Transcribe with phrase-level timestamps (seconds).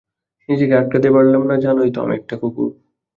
[0.49, 2.69] নিজেকে আটকাতে পারলাম না, জানোই তো আমি একটা কুকুর।